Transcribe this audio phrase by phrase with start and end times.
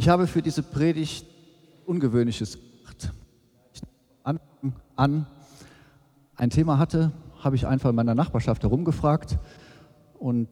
[0.00, 1.26] Ich habe für diese Predigt
[1.84, 3.12] Ungewöhnliches gemacht.
[4.22, 5.26] Anfang an
[6.36, 9.36] ein Thema hatte, habe ich einfach in meiner Nachbarschaft herumgefragt
[10.18, 10.48] und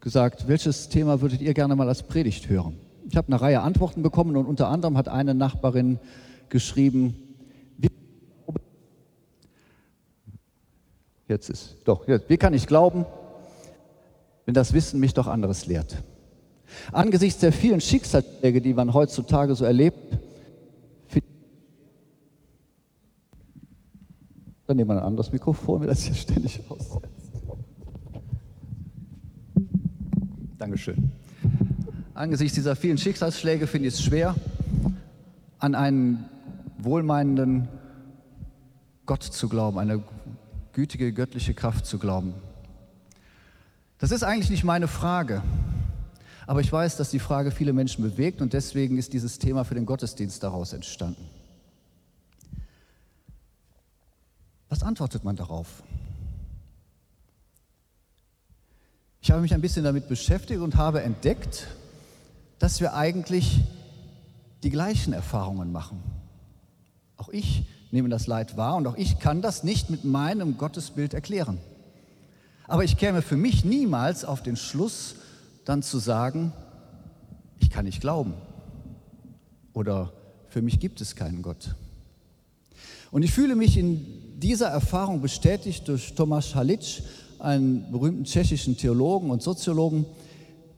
[0.00, 2.78] gesagt, welches Thema würdet ihr gerne mal als Predigt hören?
[3.06, 5.98] Ich habe eine Reihe Antworten bekommen und unter anderem hat eine Nachbarin
[6.48, 7.14] geschrieben,
[11.28, 13.04] jetzt ist, doch, jetzt, wie kann ich glauben,
[14.46, 16.02] wenn das Wissen mich doch anderes lehrt?
[16.92, 20.18] Angesichts der vielen Schicksalsschläge, die man heutzutage so erlebt,
[24.66, 27.32] dann nehmen wir ein anderes Mikrofon, weil das hier ständig aussetzt.
[30.58, 31.10] Dankeschön.
[32.14, 34.36] Angesichts dieser vielen Schicksalsschläge finde ich es schwer,
[35.58, 36.24] an einen
[36.78, 37.66] wohlmeinenden
[39.06, 40.04] Gott zu glauben, eine
[40.72, 42.34] gütige göttliche Kraft zu glauben.
[43.98, 45.42] Das ist eigentlich nicht meine Frage.
[46.50, 49.76] Aber ich weiß, dass die Frage viele Menschen bewegt und deswegen ist dieses Thema für
[49.76, 51.24] den Gottesdienst daraus entstanden.
[54.68, 55.84] Was antwortet man darauf?
[59.20, 61.68] Ich habe mich ein bisschen damit beschäftigt und habe entdeckt,
[62.58, 63.60] dass wir eigentlich
[64.64, 66.02] die gleichen Erfahrungen machen.
[67.16, 71.14] Auch ich nehme das Leid wahr und auch ich kann das nicht mit meinem Gottesbild
[71.14, 71.58] erklären.
[72.66, 75.14] Aber ich käme für mich niemals auf den Schluss,
[75.64, 76.52] dann zu sagen,
[77.58, 78.34] ich kann nicht glauben
[79.72, 80.12] oder
[80.48, 81.74] für mich gibt es keinen Gott.
[83.10, 87.02] Und ich fühle mich in dieser Erfahrung bestätigt durch Tomasz Halic,
[87.38, 90.06] einen berühmten tschechischen Theologen und Soziologen,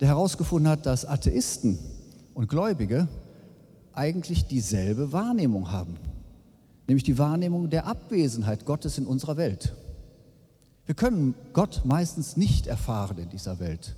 [0.00, 1.78] der herausgefunden hat, dass Atheisten
[2.34, 3.08] und Gläubige
[3.92, 5.96] eigentlich dieselbe Wahrnehmung haben,
[6.86, 9.74] nämlich die Wahrnehmung der Abwesenheit Gottes in unserer Welt.
[10.86, 13.94] Wir können Gott meistens nicht erfahren in dieser Welt.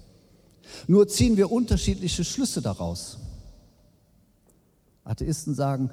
[0.87, 3.19] Nur ziehen wir unterschiedliche Schlüsse daraus.
[5.05, 5.91] Atheisten sagen,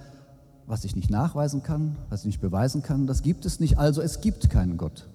[0.67, 4.01] was ich nicht nachweisen kann, was ich nicht beweisen kann, das gibt es nicht, also
[4.01, 5.09] es gibt keinen Gott.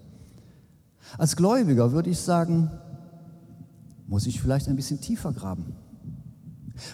[1.19, 2.71] Als Gläubiger würde ich sagen,
[4.07, 5.75] muss ich vielleicht ein bisschen tiefer graben?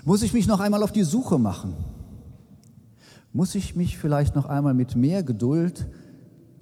[0.05, 1.75] Muss ich mich noch einmal auf die Suche machen?
[3.33, 5.87] Muss ich mich vielleicht noch einmal mit mehr Geduld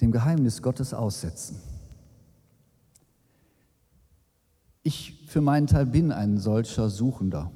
[0.01, 1.57] dem Geheimnis Gottes aussetzen?
[4.83, 7.51] Ich für meinen Teil bin ein solcher Suchender.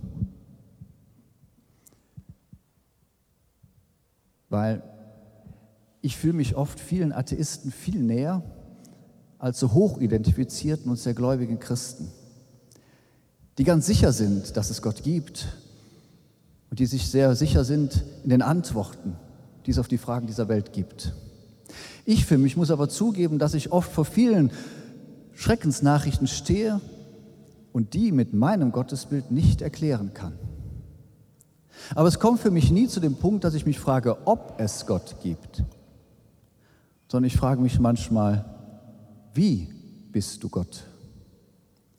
[4.50, 4.82] Weil
[6.02, 8.42] ich fühle mich oft vielen Atheisten viel näher
[9.38, 12.10] als so hoch identifizierten und sehr gläubigen Christen,
[13.58, 15.48] die ganz sicher sind, dass es Gott gibt
[16.70, 19.16] und die sich sehr sicher sind in den Antworten,
[19.64, 21.14] die es auf die Fragen dieser Welt gibt.
[22.04, 24.50] Ich für mich muss aber zugeben, dass ich oft vor vielen
[25.32, 26.80] Schreckensnachrichten stehe
[27.74, 30.38] und die mit meinem Gottesbild nicht erklären kann.
[31.96, 34.86] Aber es kommt für mich nie zu dem Punkt, dass ich mich frage, ob es
[34.86, 35.64] Gott gibt,
[37.08, 38.44] sondern ich frage mich manchmal,
[39.34, 39.68] wie
[40.12, 40.84] bist du Gott?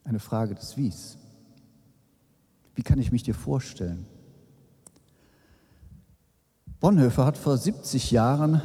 [0.05, 1.17] Eine Frage des Wies.
[2.73, 4.05] Wie kann ich mich dir vorstellen?
[6.79, 8.61] Bonhoeffer hat vor 70 Jahren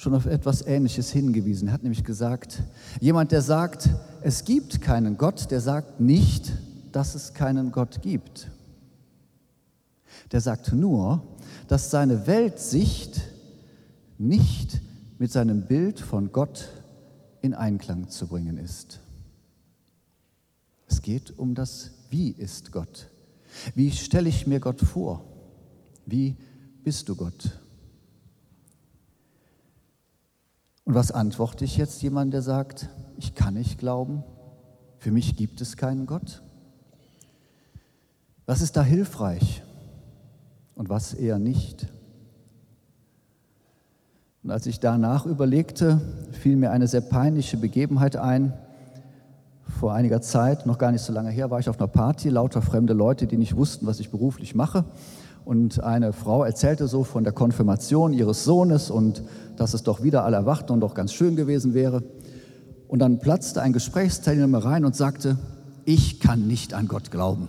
[0.00, 1.68] schon auf etwas Ähnliches hingewiesen.
[1.68, 2.62] Er hat nämlich gesagt,
[3.00, 3.90] jemand, der sagt,
[4.22, 6.52] es gibt keinen Gott, der sagt nicht,
[6.90, 8.50] dass es keinen Gott gibt.
[10.32, 11.22] Der sagt nur,
[11.68, 13.20] dass seine Weltsicht
[14.16, 14.80] nicht
[15.18, 16.70] mit seinem Bild von Gott
[17.42, 19.00] in Einklang zu bringen ist.
[20.88, 23.08] Es geht um das Wie ist Gott?
[23.74, 25.22] Wie stelle ich mir Gott vor?
[26.06, 26.36] Wie
[26.84, 27.60] bist du Gott?
[30.84, 34.24] Und was antworte ich jetzt jemand, der sagt, ich kann nicht glauben,
[34.98, 36.42] für mich gibt es keinen Gott?
[38.46, 39.62] Was ist da hilfreich
[40.74, 41.86] und was eher nicht?
[44.42, 46.00] Und als ich danach überlegte,
[46.32, 48.54] fiel mir eine sehr peinliche Begebenheit ein.
[49.78, 52.62] Vor einiger Zeit, noch gar nicht so lange her, war ich auf einer Party, lauter
[52.62, 54.84] fremde Leute, die nicht wussten, was ich beruflich mache.
[55.44, 59.22] Und eine Frau erzählte so von der Konfirmation ihres Sohnes und
[59.56, 62.02] dass es doch wieder alle erwachten und doch ganz schön gewesen wäre.
[62.88, 65.38] Und dann platzte ein Gesprächsteilnehmer rein und sagte,
[65.84, 67.48] ich kann nicht an Gott glauben.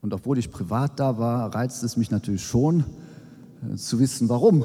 [0.00, 2.84] Und obwohl ich privat da war, reizte es mich natürlich schon
[3.72, 4.64] äh, zu wissen, warum.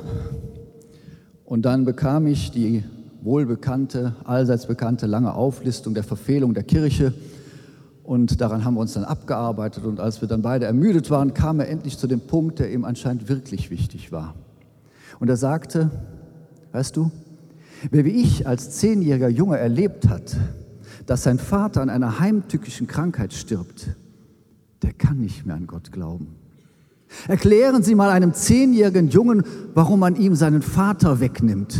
[1.45, 2.83] Und dann bekam ich die
[3.21, 7.13] wohlbekannte, allseits bekannte lange Auflistung der Verfehlung der Kirche
[8.03, 9.85] und daran haben wir uns dann abgearbeitet.
[9.85, 12.85] Und als wir dann beide ermüdet waren, kam er endlich zu dem Punkt, der ihm
[12.85, 14.35] anscheinend wirklich wichtig war.
[15.19, 15.91] Und er sagte,
[16.71, 17.11] weißt du,
[17.91, 20.35] wer wie ich als zehnjähriger Junge erlebt hat,
[21.05, 23.89] dass sein Vater an einer heimtückischen Krankheit stirbt,
[24.81, 26.35] der kann nicht mehr an Gott glauben.
[27.27, 29.43] Erklären Sie mal einem zehnjährigen Jungen,
[29.73, 31.79] warum man ihm seinen Vater wegnimmt.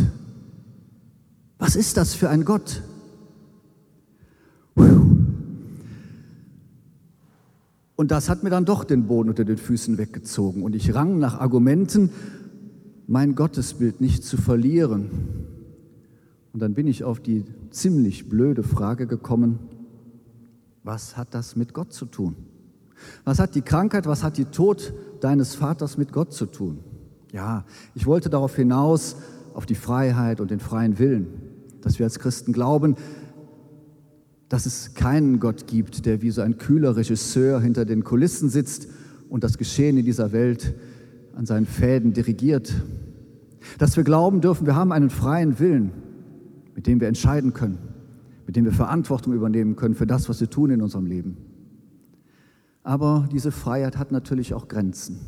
[1.58, 2.82] Was ist das für ein Gott?
[8.02, 10.64] Und das hat mir dann doch den Boden unter den Füßen weggezogen.
[10.64, 12.10] Und ich rang nach Argumenten,
[13.06, 15.08] mein Gottesbild nicht zu verlieren.
[16.52, 19.60] Und dann bin ich auf die ziemlich blöde Frage gekommen,
[20.82, 22.34] was hat das mit Gott zu tun?
[23.22, 26.80] Was hat die Krankheit, was hat die Tod deines Vaters mit Gott zu tun?
[27.30, 27.64] Ja,
[27.94, 29.14] ich wollte darauf hinaus,
[29.54, 31.28] auf die Freiheit und den freien Willen,
[31.82, 32.96] dass wir als Christen glauben,
[34.52, 38.86] dass es keinen Gott gibt, der wie so ein kühler Regisseur hinter den Kulissen sitzt
[39.30, 40.74] und das Geschehen in dieser Welt
[41.34, 42.74] an seinen Fäden dirigiert.
[43.78, 45.92] Dass wir glauben dürfen, wir haben einen freien Willen,
[46.74, 47.78] mit dem wir entscheiden können,
[48.46, 51.38] mit dem wir Verantwortung übernehmen können für das, was wir tun in unserem Leben.
[52.82, 55.18] Aber diese Freiheit hat natürlich auch Grenzen.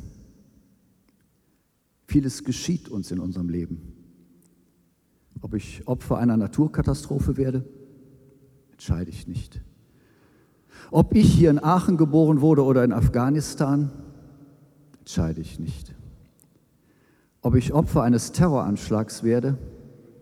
[2.06, 3.94] Vieles geschieht uns in unserem Leben.
[5.40, 7.64] Ob ich Opfer einer Naturkatastrophe werde,
[8.84, 9.62] entscheide ich nicht.
[10.90, 13.90] Ob ich hier in Aachen geboren wurde oder in Afghanistan,
[14.98, 15.94] entscheide ich nicht.
[17.40, 19.56] Ob ich Opfer eines Terroranschlags werde,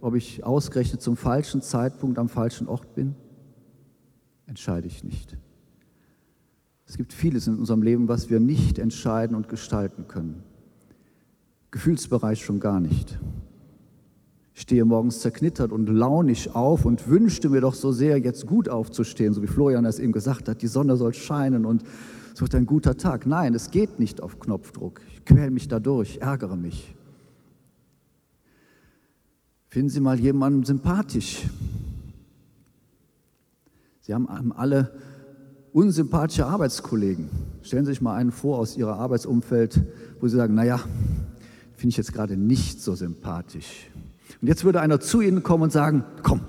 [0.00, 3.16] ob ich ausgerechnet zum falschen Zeitpunkt am falschen Ort bin,
[4.46, 5.36] entscheide ich nicht.
[6.86, 10.44] Es gibt vieles in unserem Leben, was wir nicht entscheiden und gestalten können.
[11.72, 13.18] Gefühlsbereich schon gar nicht.
[14.54, 19.32] Stehe morgens zerknittert und launig auf und wünschte mir doch so sehr, jetzt gut aufzustehen,
[19.32, 21.82] so wie Florian es eben gesagt hat, die Sonne soll scheinen und
[22.34, 23.26] es wird ein guter Tag.
[23.26, 25.00] Nein, es geht nicht auf Knopfdruck.
[25.12, 26.94] Ich quäle mich dadurch, ärgere mich.
[29.68, 31.44] Finden Sie mal jemanden sympathisch.
[34.02, 34.94] Sie haben alle
[35.72, 37.30] unsympathische Arbeitskollegen.
[37.62, 39.80] Stellen Sie sich mal einen vor aus Ihrem Arbeitsumfeld,
[40.20, 40.78] wo Sie sagen, naja,
[41.74, 43.88] finde ich jetzt gerade nicht so sympathisch.
[44.42, 46.40] Und jetzt würde einer zu Ihnen kommen und sagen, komm,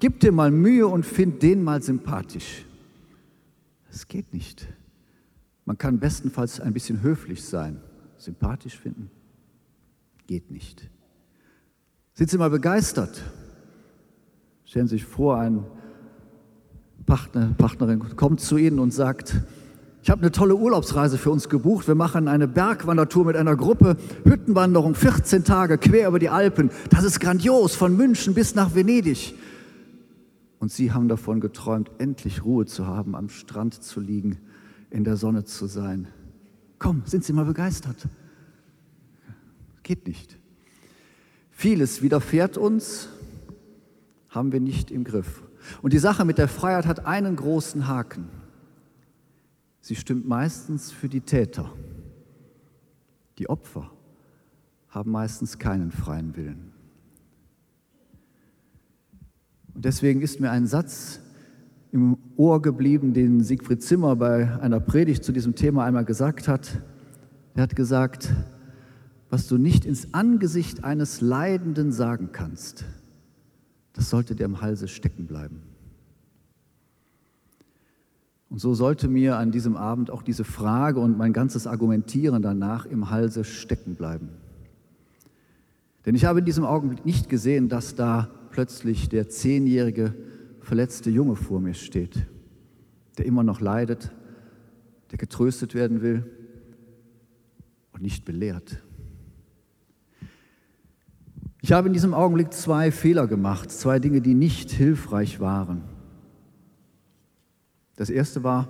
[0.00, 2.66] gib dir mal Mühe und find den mal sympathisch.
[3.90, 4.66] Das geht nicht.
[5.64, 7.80] Man kann bestenfalls ein bisschen höflich sein.
[8.16, 9.10] Sympathisch finden
[10.26, 10.90] geht nicht.
[12.12, 13.22] Sind Sie mal begeistert?
[14.64, 15.64] Stellen Sie sich vor, ein
[17.06, 19.36] Partner, Partnerin kommt zu Ihnen und sagt,
[20.08, 21.86] ich habe eine tolle Urlaubsreise für uns gebucht.
[21.86, 26.70] Wir machen eine Bergwandertour mit einer Gruppe, Hüttenwanderung, 14 Tage quer über die Alpen.
[26.88, 29.34] Das ist grandios, von München bis nach Venedig.
[30.60, 34.38] Und Sie haben davon geträumt, endlich Ruhe zu haben, am Strand zu liegen,
[34.88, 36.08] in der Sonne zu sein.
[36.78, 38.08] Komm, sind Sie mal begeistert?
[39.82, 40.38] Geht nicht.
[41.50, 43.10] Vieles widerfährt uns,
[44.30, 45.42] haben wir nicht im Griff.
[45.82, 48.37] Und die Sache mit der Freiheit hat einen großen Haken.
[49.80, 51.72] Sie stimmt meistens für die Täter.
[53.38, 53.90] Die Opfer
[54.88, 56.72] haben meistens keinen freien Willen.
[59.74, 61.20] Und deswegen ist mir ein Satz
[61.92, 66.82] im Ohr geblieben, den Siegfried Zimmer bei einer Predigt zu diesem Thema einmal gesagt hat.
[67.54, 68.34] Er hat gesagt,
[69.30, 72.84] was du nicht ins Angesicht eines Leidenden sagen kannst,
[73.92, 75.62] das sollte dir im Halse stecken bleiben.
[78.50, 82.86] Und so sollte mir an diesem Abend auch diese Frage und mein ganzes Argumentieren danach
[82.86, 84.30] im Halse stecken bleiben.
[86.06, 90.14] Denn ich habe in diesem Augenblick nicht gesehen, dass da plötzlich der zehnjährige
[90.62, 92.26] verletzte Junge vor mir steht,
[93.18, 94.10] der immer noch leidet,
[95.10, 96.24] der getröstet werden will
[97.92, 98.82] und nicht belehrt.
[101.60, 105.82] Ich habe in diesem Augenblick zwei Fehler gemacht, zwei Dinge, die nicht hilfreich waren.
[107.98, 108.68] Das erste war,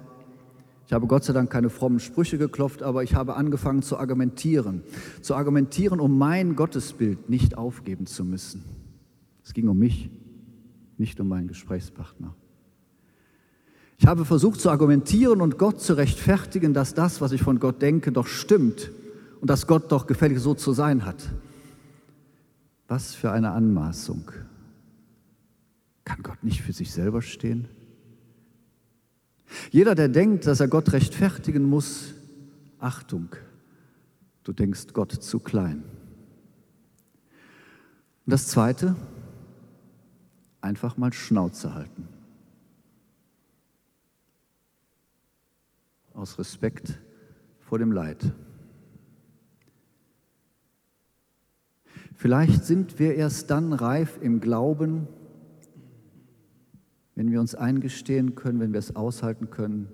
[0.86, 4.82] ich habe Gott sei Dank keine frommen Sprüche geklopft, aber ich habe angefangen zu argumentieren.
[5.20, 8.64] Zu argumentieren, um mein Gottesbild nicht aufgeben zu müssen.
[9.44, 10.08] Es ging um mich,
[10.96, 12.34] nicht um meinen Gesprächspartner.
[13.98, 17.82] Ich habe versucht zu argumentieren und Gott zu rechtfertigen, dass das, was ich von Gott
[17.82, 18.90] denke, doch stimmt
[19.42, 21.28] und dass Gott doch gefällig so zu sein hat.
[22.86, 24.32] Was für eine Anmaßung.
[26.06, 27.68] Kann Gott nicht für sich selber stehen?
[29.70, 32.14] Jeder, der denkt, dass er Gott rechtfertigen muss,
[32.78, 33.34] Achtung,
[34.44, 35.82] du denkst Gott zu klein.
[38.26, 38.94] Und das Zweite,
[40.60, 42.08] einfach mal Schnauze halten.
[46.12, 46.98] Aus Respekt
[47.60, 48.32] vor dem Leid.
[52.14, 55.06] Vielleicht sind wir erst dann reif im Glauben,
[57.18, 59.88] wenn wir uns eingestehen können, wenn wir es aushalten können,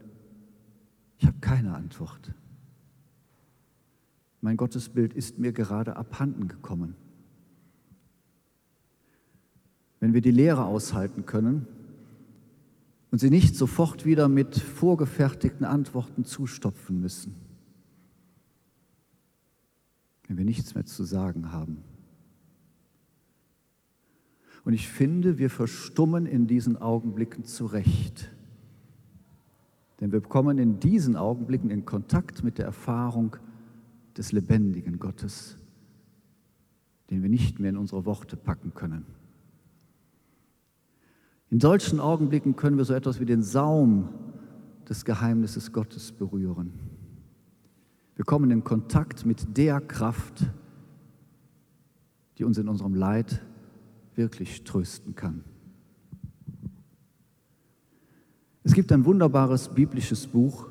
[1.16, 2.34] ich habe keine Antwort.
[4.42, 6.96] Mein Gottesbild ist mir gerade abhanden gekommen.
[10.00, 11.66] Wenn wir die Lehre aushalten können
[13.10, 17.34] und sie nicht sofort wieder mit vorgefertigten Antworten zustopfen müssen,
[20.28, 21.84] wenn wir nichts mehr zu sagen haben.
[24.64, 28.30] Und ich finde, wir verstummen in diesen Augenblicken zurecht.
[30.00, 33.36] Denn wir kommen in diesen Augenblicken in Kontakt mit der Erfahrung
[34.16, 35.58] des lebendigen Gottes,
[37.10, 39.04] den wir nicht mehr in unsere Worte packen können.
[41.50, 44.08] In solchen Augenblicken können wir so etwas wie den Saum
[44.88, 46.72] des Geheimnisses Gottes berühren.
[48.16, 50.46] Wir kommen in Kontakt mit der Kraft,
[52.38, 53.42] die uns in unserem Leid
[54.16, 55.44] wirklich trösten kann.
[58.62, 60.68] Es gibt ein wunderbares biblisches Buch,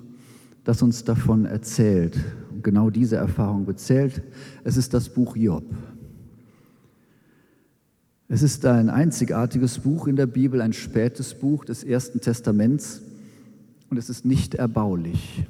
[0.64, 2.18] das uns davon erzählt
[2.52, 4.24] und genau diese Erfahrung bezählt.
[4.64, 5.66] Es ist das Buch Job.
[8.30, 13.02] Es ist ein einzigartiges Buch in der Bibel, ein spätes Buch des Ersten Testaments
[13.90, 15.46] und es ist nicht erbaulich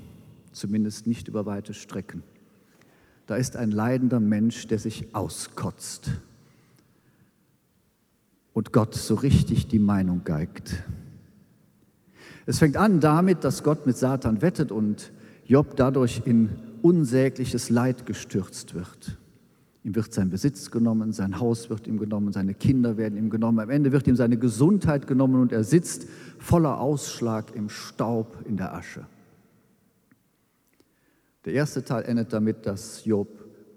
[0.53, 2.23] zumindest nicht über weite Strecken.
[3.25, 6.11] Da ist ein leidender Mensch, der sich auskotzt
[8.53, 10.83] und Gott so richtig die Meinung geigt.
[12.45, 15.11] Es fängt an damit, dass Gott mit Satan wettet und
[15.45, 16.49] Job dadurch in
[16.81, 19.17] unsägliches Leid gestürzt wird.
[19.83, 23.59] Ihm wird sein Besitz genommen, sein Haus wird ihm genommen, seine Kinder werden ihm genommen.
[23.59, 26.07] Am Ende wird ihm seine Gesundheit genommen und er sitzt
[26.37, 29.05] voller Ausschlag im Staub in der Asche.
[31.43, 33.27] Der erste Teil endet damit, dass Job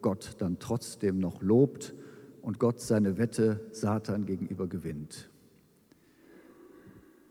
[0.01, 1.93] Gott dann trotzdem noch lobt
[2.47, 5.29] und Gott seine Wette Satan gegenüber gewinnt.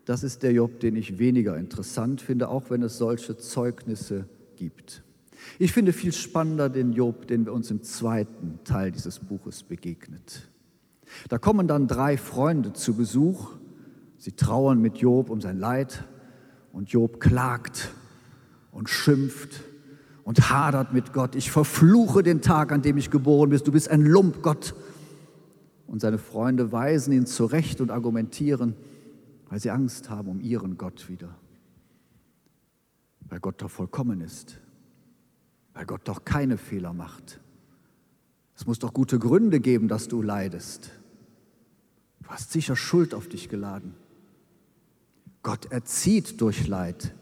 [0.04, 5.02] Das ist der Job, den ich weniger interessant finde, auch wenn es solche Zeugnisse gibt.
[5.58, 10.50] Ich finde viel spannender den Job, den wir uns im zweiten Teil dieses Buches begegnet.
[11.30, 13.52] Da kommen dann drei Freunde zu Besuch.
[14.18, 16.04] Sie trauern mit Job um sein Leid
[16.74, 17.88] und Job klagt
[18.70, 19.62] und schimpft
[20.24, 21.36] und hadert mit Gott.
[21.36, 23.58] Ich verfluche den Tag, an dem ich geboren bin.
[23.64, 24.74] Du bist ein Lump, Gott.
[25.86, 28.74] Und seine Freunde weisen ihn zurecht und argumentieren,
[29.48, 31.36] weil sie Angst haben um ihren Gott wieder.
[33.28, 34.58] Weil Gott doch vollkommen ist.
[35.74, 37.40] Weil Gott doch keine Fehler macht.
[38.56, 40.90] Es muss doch gute Gründe geben, dass du leidest.
[42.22, 43.94] Du hast sicher Schuld auf dich geladen.
[45.42, 47.14] Gott erzieht durch Leid.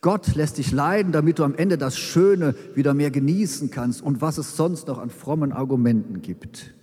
[0.00, 4.20] Gott lässt dich leiden, damit du am Ende das Schöne wieder mehr genießen kannst und
[4.20, 6.74] was es sonst noch an frommen Argumenten gibt.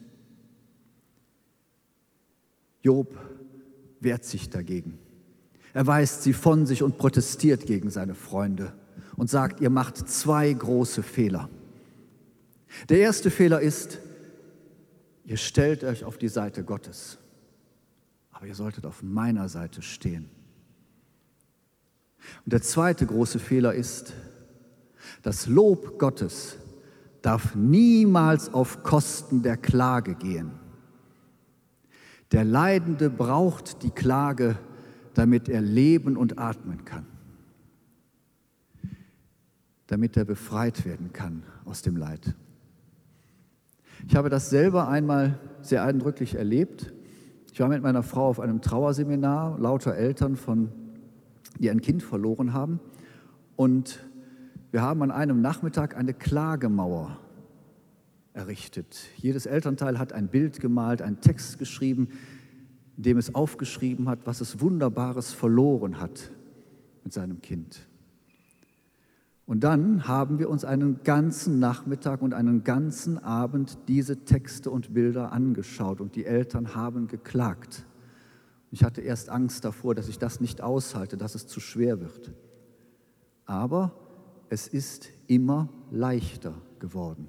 [2.81, 3.17] Job
[3.99, 4.97] wehrt sich dagegen.
[5.73, 8.73] Er weist sie von sich und protestiert gegen seine Freunde
[9.15, 11.49] und sagt, ihr macht zwei große Fehler.
[12.89, 13.99] Der erste Fehler ist,
[15.25, 17.17] ihr stellt euch auf die Seite Gottes,
[18.31, 20.29] aber ihr solltet auf meiner Seite stehen.
[22.45, 24.13] Und der zweite große Fehler ist,
[25.21, 26.57] das Lob Gottes
[27.21, 30.51] darf niemals auf Kosten der Klage gehen.
[32.31, 34.57] Der Leidende braucht die Klage,
[35.13, 37.05] damit er leben und atmen kann,
[39.87, 42.35] damit er befreit werden kann aus dem Leid.
[44.07, 46.93] Ich habe das selber einmal sehr eindrücklich erlebt.
[47.51, 50.71] Ich war mit meiner Frau auf einem Trauerseminar, lauter Eltern von
[51.59, 52.79] die ein Kind verloren haben.
[53.55, 53.99] Und
[54.71, 57.17] wir haben an einem Nachmittag eine Klagemauer
[58.33, 59.07] errichtet.
[59.17, 62.09] Jedes Elternteil hat ein Bild gemalt, einen Text geschrieben,
[62.97, 66.31] in dem es aufgeschrieben hat, was es Wunderbares verloren hat
[67.03, 67.87] mit seinem Kind.
[69.45, 74.93] Und dann haben wir uns einen ganzen Nachmittag und einen ganzen Abend diese Texte und
[74.93, 77.85] Bilder angeschaut und die Eltern haben geklagt.
[78.69, 82.31] Ich hatte erst Angst davor, dass ich das nicht aushalte, dass es zu schwer wird.
[83.45, 83.91] Aber
[84.47, 87.27] es ist immer leichter geworden.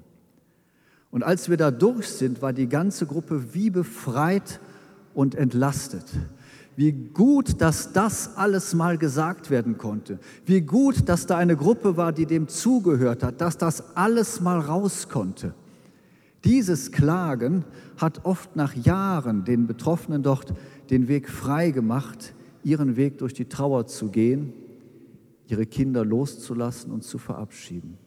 [1.13, 4.59] Und als wir da durch sind, war die ganze Gruppe wie befreit
[5.13, 6.05] und entlastet.
[6.75, 10.17] Wie gut, dass das alles mal gesagt werden konnte.
[10.47, 14.59] Wie gut, dass da eine Gruppe war, die dem zugehört hat, dass das alles mal
[14.59, 15.53] raus konnte.
[16.45, 17.63] Dieses Klagen
[17.97, 20.51] hat oft nach Jahren den Betroffenen dort
[20.89, 24.51] den Weg frei gemacht, ihren Weg durch die Trauer zu gehen,
[25.45, 27.99] ihre Kinder loszulassen und zu verabschieden.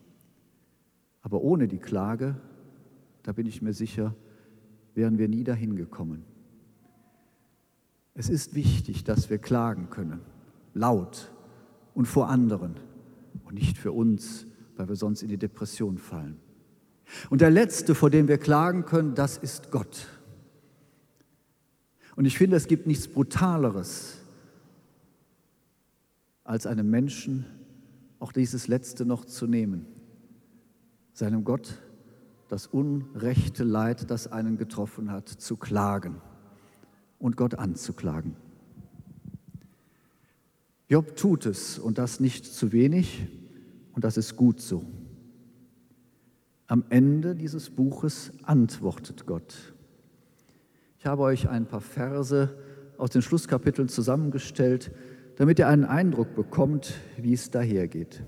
[1.22, 2.34] Aber ohne die Klage,
[3.26, 4.14] da bin ich mir sicher,
[4.94, 6.24] wären wir nie dahin gekommen.
[8.14, 10.20] Es ist wichtig, dass wir klagen können,
[10.74, 11.32] laut
[11.92, 12.76] und vor anderen
[13.50, 16.38] nicht für uns, weil wir sonst in die Depression fallen.
[17.28, 20.06] Und der Letzte, vor dem wir klagen können, das ist Gott.
[22.14, 24.18] Und ich finde, es gibt nichts Brutaleres,
[26.44, 27.44] als einem Menschen
[28.20, 29.86] auch dieses Letzte noch zu nehmen,
[31.12, 31.78] seinem Gott
[32.48, 36.20] das unrechte Leid, das einen getroffen hat, zu klagen
[37.18, 38.36] und Gott anzuklagen.
[40.88, 43.26] Job tut es und das nicht zu wenig
[43.92, 44.84] und das ist gut so.
[46.68, 49.74] Am Ende dieses Buches antwortet Gott.
[50.98, 52.56] Ich habe euch ein paar Verse
[52.98, 54.92] aus den Schlusskapiteln zusammengestellt,
[55.36, 58.22] damit ihr einen Eindruck bekommt, wie es dahergeht.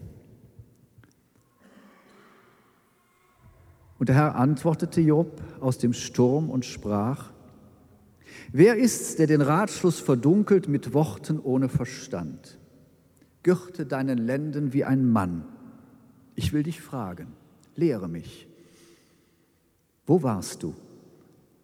[3.99, 7.31] Und der Herr antwortete Job aus dem Sturm und sprach,
[8.53, 12.59] Wer ist's, der den Ratschluss verdunkelt mit Worten ohne Verstand?
[13.43, 15.45] Gürte deinen Lenden wie ein Mann.
[16.35, 17.29] Ich will dich fragen,
[17.75, 18.47] lehre mich.
[20.07, 20.75] Wo warst du,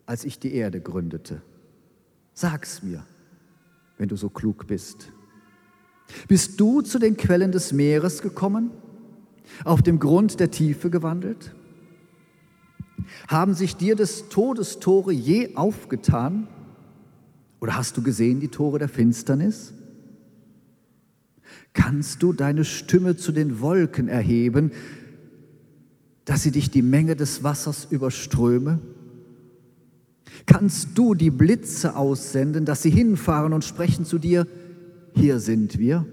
[0.05, 1.41] als ich die Erde gründete?
[2.35, 3.07] Sag's mir,
[3.97, 5.13] wenn du so klug bist.
[6.29, 8.71] Bist du zu den Quellen des Meeres gekommen,
[9.65, 11.55] auf dem Grund der Tiefe gewandelt?
[13.29, 16.49] Haben sich dir des Todes Tore je aufgetan?
[17.61, 19.73] Oder hast du gesehen die Tore der Finsternis?
[21.73, 24.73] Kannst du deine Stimme zu den Wolken erheben,
[26.25, 28.81] dass sie dich die Menge des Wassers überströme?
[30.47, 34.47] Kannst du die Blitze aussenden, dass sie hinfahren und sprechen zu dir,
[35.15, 36.07] hier sind wir?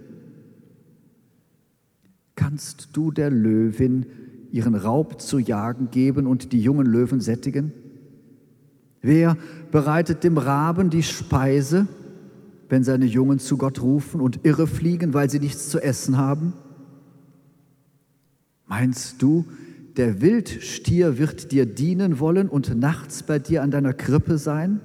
[2.36, 4.05] Kannst du der Löwin
[4.51, 7.72] ihren Raub zu jagen geben und die jungen Löwen sättigen?
[9.01, 9.38] Wer
[9.72, 11.88] bereitet dem Raben die Speise,
[12.70, 16.53] wenn seine Jungen zu Gott rufen und irre fliegen, weil sie nichts zu essen haben?
[18.67, 19.46] Meinst du,
[19.98, 24.79] der Wildstier wird dir dienen wollen und nachts bei dir an deiner Krippe sein?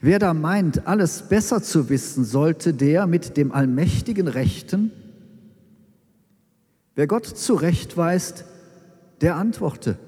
[0.00, 4.90] Wer da meint, alles besser zu wissen, sollte der mit dem allmächtigen Rechten,
[6.96, 8.44] wer Gott zurechtweist,
[9.20, 9.98] der antworte.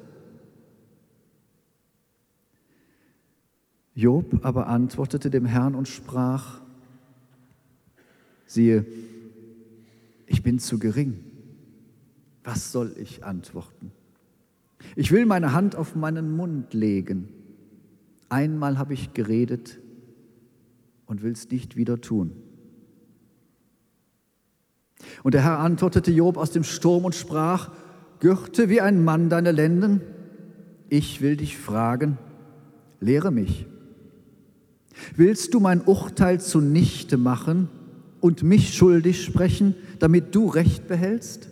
[3.95, 6.61] Job aber antwortete dem Herrn und sprach,
[8.47, 8.85] siehe,
[10.27, 11.25] ich bin zu gering.
[12.45, 13.93] Was soll ich antworten?
[14.97, 17.29] Ich will meine Hand auf meinen Mund legen.
[18.29, 19.79] Einmal habe ich geredet
[21.07, 22.33] und will es nicht wieder tun.
[25.23, 27.71] Und der Herr antwortete Job aus dem Sturm und sprach,
[28.21, 30.01] Gürte wie ein Mann deine Lenden,
[30.89, 32.19] ich will dich fragen,
[33.01, 33.67] lehre mich.
[35.15, 37.69] Willst du mein Urteil zunichte machen
[38.21, 41.49] und mich schuldig sprechen, damit du Recht behältst?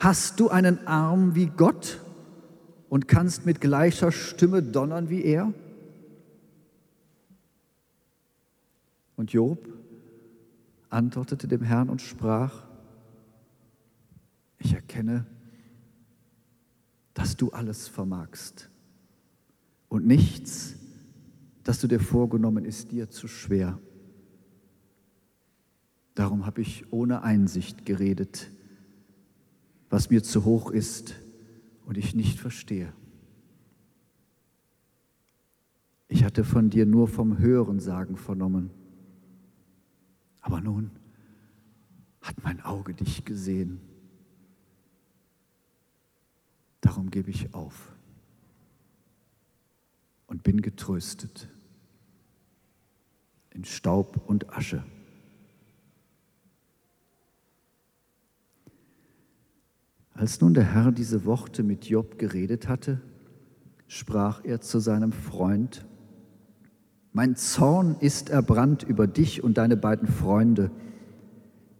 [0.00, 2.00] Hast du einen Arm wie Gott
[2.88, 5.52] und kannst mit gleicher Stimme donnern wie er?
[9.16, 9.58] Und Job
[10.90, 12.64] antwortete dem Herrn und sprach,
[14.58, 15.26] ich erkenne,
[17.14, 18.70] dass du alles vermagst
[19.88, 20.76] und nichts,
[21.64, 23.78] das du dir vorgenommen ist, dir zu schwer.
[26.14, 28.50] Darum habe ich ohne Einsicht geredet,
[29.90, 31.14] was mir zu hoch ist
[31.84, 32.92] und ich nicht verstehe.
[36.08, 38.70] Ich hatte von dir nur vom Hörensagen vernommen,
[40.46, 40.92] aber nun
[42.20, 43.80] hat mein Auge dich gesehen.
[46.80, 47.92] Darum gebe ich auf
[50.28, 51.48] und bin getröstet
[53.50, 54.84] in Staub und Asche.
[60.14, 63.00] Als nun der Herr diese Worte mit Job geredet hatte,
[63.88, 65.84] sprach er zu seinem Freund,
[67.16, 70.70] Mein Zorn ist erbrannt über dich und deine beiden Freunde,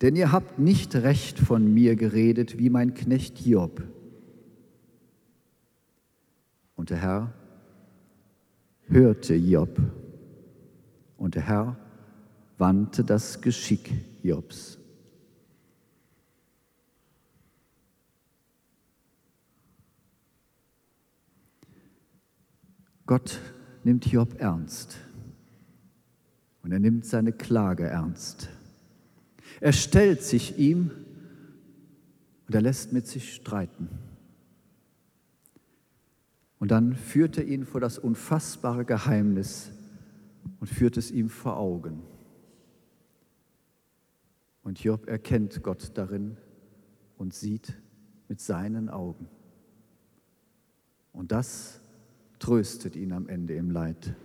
[0.00, 3.82] denn ihr habt nicht recht von mir geredet wie mein Knecht Job.
[6.74, 7.34] Und der Herr
[8.86, 9.78] hörte Job,
[11.18, 11.76] und der Herr
[12.56, 14.78] wandte das Geschick Jobs.
[23.04, 23.38] Gott
[23.84, 24.96] nimmt Job ernst
[26.66, 28.48] und er nimmt seine Klage ernst.
[29.60, 30.90] Er stellt sich ihm
[32.48, 33.88] und er lässt mit sich streiten.
[36.58, 39.70] Und dann führt er ihn vor das unfassbare Geheimnis
[40.58, 42.02] und führt es ihm vor Augen.
[44.64, 46.36] Und Job erkennt Gott darin
[47.16, 47.74] und sieht
[48.26, 49.28] mit seinen Augen.
[51.12, 51.80] Und das
[52.40, 54.16] tröstet ihn am Ende im Leid.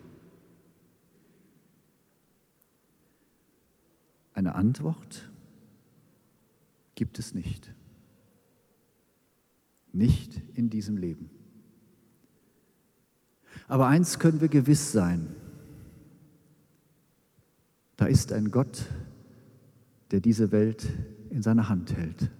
[4.41, 5.29] Eine Antwort
[6.95, 7.75] gibt es nicht.
[9.93, 11.29] Nicht in diesem Leben.
[13.67, 15.27] Aber eins können wir gewiss sein.
[17.97, 18.87] Da ist ein Gott,
[20.09, 20.89] der diese Welt
[21.29, 22.31] in seiner Hand hält.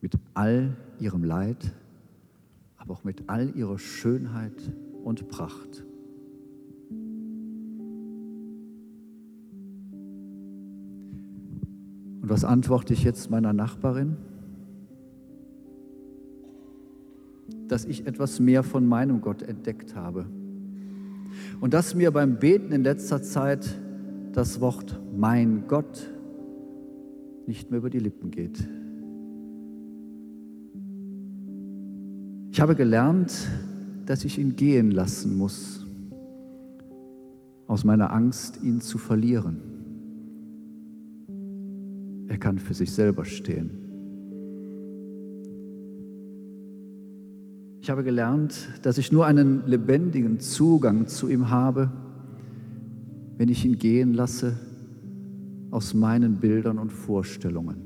[0.00, 1.70] Mit all ihrem Leid,
[2.78, 4.72] aber auch mit all ihrer Schönheit
[5.04, 5.84] und Pracht.
[12.30, 14.16] Und was antworte ich jetzt meiner Nachbarin?
[17.66, 20.26] Dass ich etwas mehr von meinem Gott entdeckt habe.
[21.60, 23.74] Und dass mir beim Beten in letzter Zeit
[24.32, 26.08] das Wort mein Gott
[27.48, 28.60] nicht mehr über die Lippen geht.
[32.52, 33.32] Ich habe gelernt,
[34.06, 35.84] dass ich ihn gehen lassen muss,
[37.66, 39.69] aus meiner Angst, ihn zu verlieren.
[42.30, 43.70] Er kann für sich selber stehen.
[47.82, 51.90] Ich habe gelernt, dass ich nur einen lebendigen Zugang zu ihm habe,
[53.36, 54.56] wenn ich ihn gehen lasse
[55.72, 57.78] aus meinen Bildern und Vorstellungen.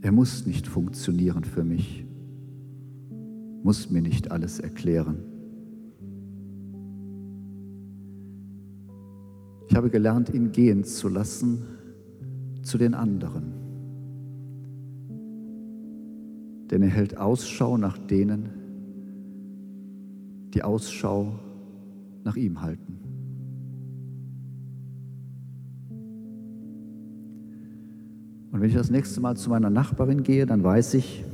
[0.00, 2.04] Er muss nicht funktionieren für mich,
[3.62, 5.18] muss mir nicht alles erklären.
[9.78, 11.62] Habe gelernt, ihn gehen zu lassen
[12.62, 13.52] zu den anderen.
[16.70, 18.50] Denn er hält Ausschau nach denen,
[20.52, 21.38] die Ausschau
[22.24, 22.98] nach ihm halten.
[28.50, 31.24] Und wenn ich das nächste Mal zu meiner Nachbarin gehe, dann weiß ich,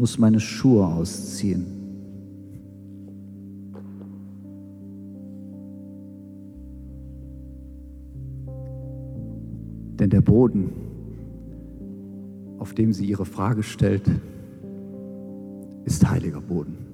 [0.00, 1.66] muss meine Schuhe ausziehen.
[9.98, 10.72] Denn der Boden,
[12.58, 14.04] auf dem sie ihre Frage stellt,
[15.84, 16.89] ist heiliger Boden.